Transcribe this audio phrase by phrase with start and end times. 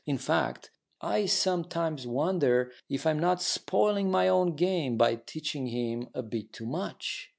[0.07, 6.09] In fact, I sometimes wonder if I'm not spoiling my own game by teaching him
[6.15, 7.29] a bit too much.